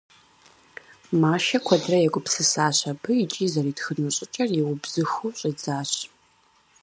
[1.21, 5.91] Машэ куэдрэ егупсысащ абы икӏи зэритхыну щӏыкӏэр иубзыхуу щӏидзащ.